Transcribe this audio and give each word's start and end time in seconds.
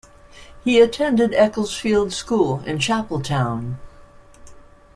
He 0.63 0.81
attended 0.81 1.35
Ecclesfield 1.35 2.11
School, 2.11 2.61
in 2.65 2.79
Chapeltown. 2.79 3.75